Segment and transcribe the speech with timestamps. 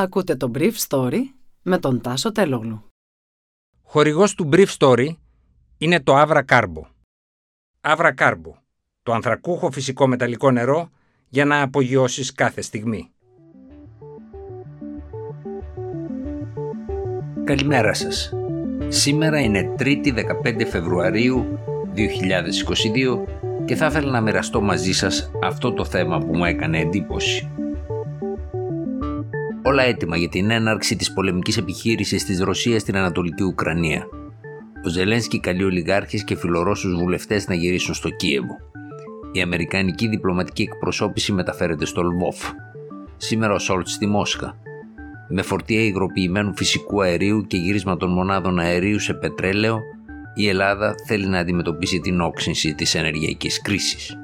[0.00, 1.18] Ακούτε το Brief Story
[1.62, 2.84] με τον Τάσο Τελόγλου.
[3.82, 5.08] Χορηγός του Brief Story
[5.78, 6.82] είναι το Avra Carbo.
[7.80, 8.52] Avra Carbo,
[9.02, 10.90] το ανθρακούχο φυσικό μεταλλικό νερό
[11.28, 13.10] για να απογειώσεις κάθε στιγμή.
[17.44, 18.32] Καλημέρα σας.
[18.88, 20.14] Σήμερα είναι 3η
[20.44, 21.58] 15 Φεβρουαρίου
[21.94, 23.24] 2022
[23.64, 27.50] και θα ήθελα να μοιραστώ μαζί σας αυτό το θέμα που μου έκανε εντύπωση.
[29.70, 34.06] Όλα έτοιμα για την έναρξη της πολεμικής επιχείρησης της Ρωσίας στην Ανατολική Ουκρανία.
[34.84, 38.56] Ο Ζελένσκι καλεί ολιγάρχες και φιλορώσους βουλευτές να γυρίσουν στο Κίεβο.
[39.32, 42.36] Η Αμερικανική διπλωματική εκπροσώπηση μεταφέρεται στο Λβόφ.
[43.16, 44.56] Σήμερα ο Σόλτς στη Μόσχα.
[45.28, 49.78] Με φορτία υγροποιημένου φυσικού αερίου και γύρισμα των μονάδων αερίου σε πετρέλαιο,
[50.34, 54.19] η Ελλάδα θέλει να αντιμετωπίσει την όξυνση της ενεργειακής κρίσης.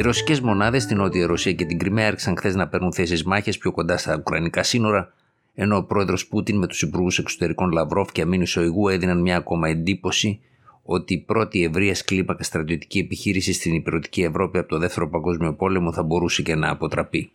[0.00, 3.58] Οι ρωσικές μονάδες στην Νότια Ρωσία και την Κρυμαία άρχισαν χθες να παίρνουν θέσεις μάχες
[3.58, 5.12] πιο κοντά στα Ουκρανικά σύνορα,
[5.54, 9.68] ενώ ο πρόεδρος Πούτιν με τους υπουργούς εξωτερικών Λαυρόφ και Αμήνης Σοϊγού έδιναν μια ακόμα
[9.68, 10.40] εντύπωση
[10.82, 15.92] ότι η πρώτη ευρεία κλίμακα στρατιωτική επιχείρηση στην υπηρετική Ευρώπη από το Δεύτερο Παγκόσμιο Πόλεμο
[15.92, 17.32] θα μπορούσε και να αποτραπεί.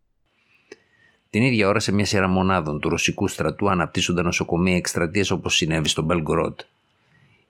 [1.30, 5.88] Την ίδια ώρα, σε μια σειρά μονάδων του ρωσικού στρατού αναπτύσσονταν νοσοκομεία εκστρατείες όπως συνέβη
[5.88, 6.60] στο Μπελγκρότ.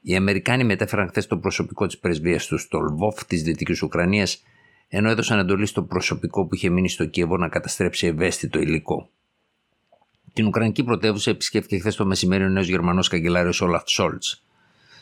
[0.01, 4.43] Οι Αμερικάνοι μετέφεραν χθες το προσωπικό της πρεσβείας τους στο Λβόφ της Δυτικής Ουκρανίας
[4.87, 9.09] ενώ έδωσαν εντολή στο προσωπικό που είχε μείνει στο Κίεβο να καταστρέψει ευαίσθητο υλικό.
[10.33, 14.43] Την Ουκρανική πρωτεύουσα επισκέφθηκε χθες το μεσημέρι ο νέος Γερμανός καγκελάριος Όλαφ Σόλτς,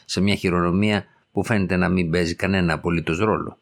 [0.06, 3.58] σε μια χειρονομία που φαίνεται να μην παίζει κανένα απολύτως ρόλο.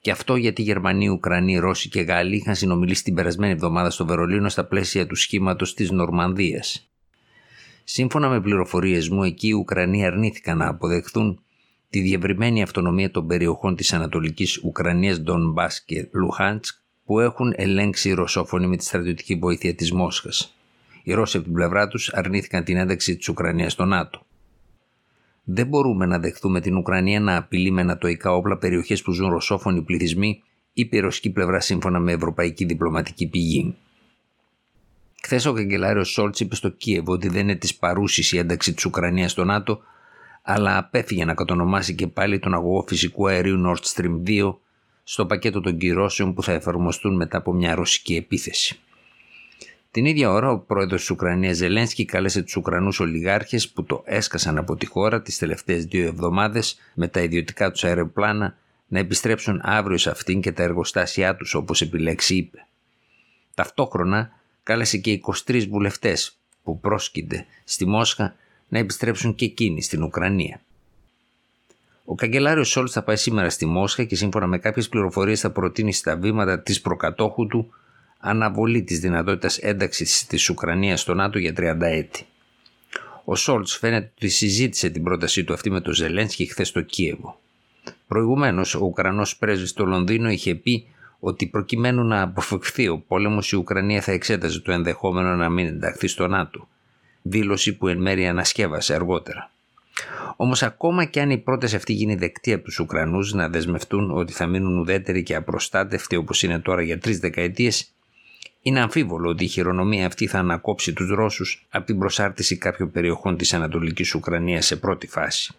[0.00, 4.06] Και αυτό γιατί οι Γερμανοί, Ουκρανοί, Ρώσοι και Γάλλοι είχαν συνομιλήσει την περασμένη εβδομάδα στο
[4.06, 6.90] Βερολίνο στα πλαίσια του σχήματος της Νορμανδίας.
[7.84, 11.42] Σύμφωνα με πληροφορίες μου, εκεί οι Ουκρανοί αρνήθηκαν να αποδεχθούν
[11.90, 16.74] τη διευρυμένη αυτονομία των περιοχών της Ανατολικής Ουκρανίας Ντονμπάς και Λουχάντσκ
[17.04, 20.54] που έχουν ελέγξει οι Ρωσόφωνοι με τη στρατιωτική βοήθεια της Μόσχας.
[21.02, 24.26] Οι Ρώσοι από την πλευρά τους αρνήθηκαν την ένταξη της Ουκρανίας στο ΝΑΤΟ.
[25.44, 29.82] Δεν μπορούμε να δεχτούμε την Ουκρανία να απειλεί με ανατοϊκά όπλα περιοχές που ζουν ρωσόφωνοι
[29.82, 33.76] πληθυσμοί, ή η ρωσική πλευρά σύμφωνα με ευρωπαϊκή διπλωματική πηγή.
[35.22, 38.84] Χθες ο καγκελάριος Σόλτς είπε στο Κίεβο ότι δεν είναι της παρούσης η ένταξη της
[38.84, 39.80] Ουκρανίας στο ΝΑΤΟ,
[40.42, 44.54] αλλά απέφυγε να κατονομάσει και πάλι τον αγωγό φυσικού αερίου Nord Stream 2
[45.02, 48.80] στο πακέτο των κυρώσεων που θα εφαρμοστούν μετά από μια ρωσική επίθεση.
[49.90, 54.58] Την ίδια ώρα, ο πρόεδρος της Ουκρανίας Ζελένσκι κάλεσε τους Ουκρανούς ολιγάρχες που το έσκασαν
[54.58, 59.98] από τη χώρα τις τελευταίες δύο εβδομάδες με τα ιδιωτικά τους αεροπλάνα να επιστρέψουν αύριο
[59.98, 62.66] σε αυτήν και τα εργοστάσια τους όπως επιλέξει είπε.
[63.54, 68.34] Ταυτόχρονα κάλεσε και 23 βουλευτές που πρόσκυνται στη Μόσχα
[68.70, 70.60] να επιστρέψουν και εκείνοι στην Ουκρανία.
[72.04, 75.92] Ο καγκελάριος Σόλτς θα πάει σήμερα στη Μόσχα και σύμφωνα με κάποιες πληροφορίες θα προτείνει
[75.92, 77.74] στα βήματα της προκατόχου του
[78.18, 82.26] αναβολή της δυνατότητας ένταξης της Ουκρανίας στο ΝΑΤΟ για 30 έτη.
[83.24, 87.40] Ο Σόλτς φαίνεται ότι συζήτησε την πρότασή του αυτή με τον Ζελένσκι χθες στο Κίεβο.
[88.08, 90.86] Προηγουμένως, ο Ουκρανός πρέσβης στο Λονδίνο είχε πει
[91.20, 96.06] ότι προκειμένου να αποφευχθεί ο πόλεμος, η Ουκρανία θα εξέταζε το ενδεχόμενο να μην ενταχθεί
[96.06, 96.68] στο ΝΑΤΟ
[97.22, 99.50] δήλωση που εν μέρει ανασκεύασε αργότερα.
[100.36, 104.32] Όμως, ακόμα και αν η πρόταση αυτή γίνει δεκτή από τους Ουκρανούς να δεσμευτούν ότι
[104.32, 107.92] θα μείνουν ουδέτεροι και απροστάτευτοι όπως είναι τώρα για τρεις δεκαετίες,
[108.62, 113.36] είναι αμφίβολο ότι η χειρονομία αυτή θα ανακόψει τους Ρώσους από την προσάρτηση κάποιων περιοχών
[113.36, 115.54] της Ανατολικής Ουκρανίας σε πρώτη φάση.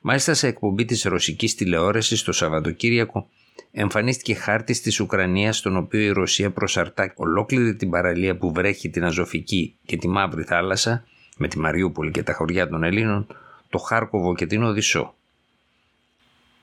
[0.00, 3.28] Μάλιστα, σε εκπομπή της ρωσικής τηλεόρασης το Σαββατοκύριακο,
[3.72, 9.04] εμφανίστηκε χάρτη της Ουκρανίας, στον οποίο η Ρωσία προσαρτά ολόκληρη την παραλία που βρέχει την
[9.04, 11.04] Αζωφική και τη Μαύρη Θάλασσα,
[11.36, 13.26] με τη Μαριούπολη και τα χωριά των Ελλήνων,
[13.68, 15.14] το Χάρκοβο και την Οδυσσό.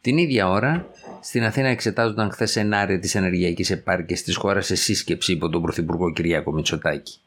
[0.01, 0.87] Την ίδια ώρα,
[1.21, 6.13] στην Αθήνα εξετάζονταν χθες σενάρια της ενεργειακής επάρκειας της χώρας σε σύσκεψη υπό τον Πρωθυπουργό
[6.13, 7.17] Κυριάκο Μητσοτάκη.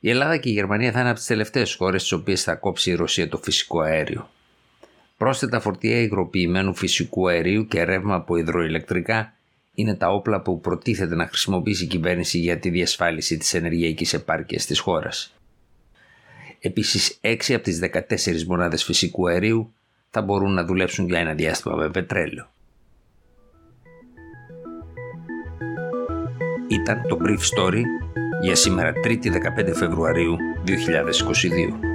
[0.00, 2.90] Η Ελλάδα και η Γερμανία θα είναι από τις τελευταίες χώρες στις οποίες θα κόψει
[2.90, 4.30] η Ρωσία το φυσικό αέριο.
[5.16, 9.32] Πρόσθετα φορτία υγροποιημένου φυσικού αερίου και ρεύμα από υδροηλεκτρικά
[9.74, 14.66] είναι τα όπλα που προτίθεται να χρησιμοποιήσει η κυβέρνηση για τη διασφάλιση της ενεργειακής επάρκειας
[14.66, 15.34] της χώρας.
[16.60, 19.72] Επίσης, 6 από τις 14 μονάδες φυσικού αερίου
[20.10, 22.50] θα μπορούν να δουλέψουν για ένα διάστημα με πετρέλαιο.
[26.68, 27.82] Ήταν το Brief Story
[28.42, 31.85] για σήμερα 3η 15 Φεβρουαρίου 2022.